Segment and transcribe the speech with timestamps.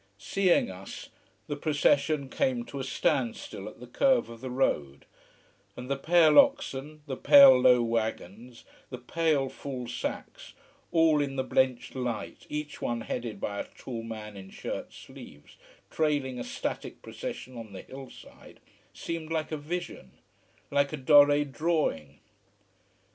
[0.17, 1.09] Seeing us,
[1.45, 5.05] the procession came to a standstill at the curve of the road,
[5.77, 10.53] and the pale oxen, the pale low wagons, the pale full sacks,
[10.91, 15.55] all in the blenched light, each one headed by a tall man in shirt sleeves,
[15.91, 18.59] trailing a static procession on the hill side,
[18.95, 20.13] seemed like a vision:
[20.71, 22.17] like a Doré drawing.